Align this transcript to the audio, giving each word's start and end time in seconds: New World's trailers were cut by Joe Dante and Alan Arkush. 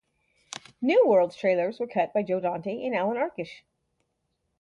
New 0.81 1.05
World's 1.05 1.35
trailers 1.35 1.79
were 1.79 1.85
cut 1.85 2.11
by 2.11 2.23
Joe 2.23 2.39
Dante 2.39 2.83
and 2.87 2.95
Alan 2.95 3.17
Arkush. 3.17 3.61